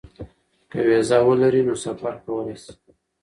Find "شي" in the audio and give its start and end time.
2.63-2.73